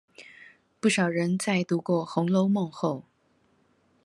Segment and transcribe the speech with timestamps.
[0.79, 3.03] 不少人在讀過紅樓夢後